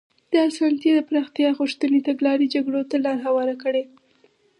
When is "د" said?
0.31-0.33, 0.95-0.99